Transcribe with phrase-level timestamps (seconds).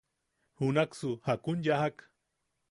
[0.59, 1.95] ¿Junaksu jakun yajak?